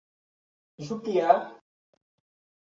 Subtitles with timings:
[0.85, 1.37] Jupiá